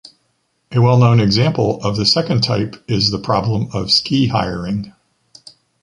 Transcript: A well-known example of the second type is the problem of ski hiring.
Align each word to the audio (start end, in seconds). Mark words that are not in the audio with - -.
A 0.71 0.81
well-known 0.81 1.19
example 1.19 1.79
of 1.83 1.95
the 1.95 2.07
second 2.07 2.41
type 2.41 2.75
is 2.87 3.11
the 3.11 3.19
problem 3.19 3.67
of 3.71 3.91
ski 3.91 4.29
hiring. 4.29 4.93